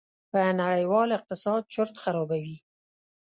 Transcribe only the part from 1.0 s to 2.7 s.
اقتصاد چورت خرابوي.